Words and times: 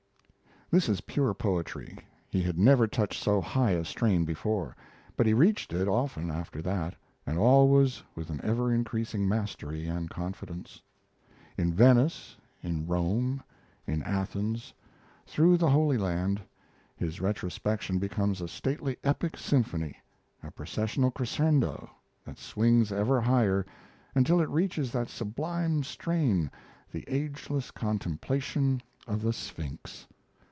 This 0.73 0.87
is 0.87 1.01
pure 1.01 1.33
poetry. 1.33 1.97
He 2.29 2.41
had 2.41 2.57
never 2.57 2.87
touched 2.87 3.21
so 3.21 3.41
high 3.41 3.71
a 3.71 3.83
strain 3.83 4.23
before, 4.23 4.73
but 5.17 5.25
he 5.25 5.33
reached 5.33 5.73
it 5.73 5.85
often 5.85 6.31
after 6.31 6.61
that, 6.61 6.95
and 7.27 7.37
always 7.37 8.01
with 8.15 8.29
an 8.29 8.39
ever 8.41 8.71
increasing 8.73 9.27
mastery 9.27 9.85
and 9.87 10.09
confidence. 10.09 10.81
In 11.57 11.73
Venice, 11.73 12.37
in 12.61 12.87
Rome, 12.87 13.43
in 13.85 14.01
Athens, 14.03 14.73
through 15.27 15.57
the 15.57 15.69
Holy 15.69 15.97
Land, 15.97 16.41
his 16.95 17.19
retrospection 17.19 17.99
becomes 17.99 18.39
a 18.39 18.47
stately 18.47 18.95
epic 19.03 19.35
symphony, 19.35 19.97
a 20.41 20.51
processional 20.51 21.11
crescendo 21.11 21.89
that 22.23 22.37
swings 22.39 22.93
ever 22.93 23.19
higher 23.19 23.65
until 24.15 24.39
it 24.39 24.47
reaches 24.47 24.93
that 24.93 25.09
sublime 25.09 25.83
strain, 25.83 26.49
the 26.93 27.03
ageless 27.09 27.71
contemplation 27.71 28.81
of 29.05 29.21
the 29.21 29.33
Sphinx. 29.33 30.07